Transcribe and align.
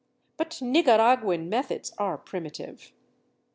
But 0.35 0.63
Nicaraguan 0.63 1.47
methods 1.47 1.93
are 1.99 2.17
primitive." 2.17 2.91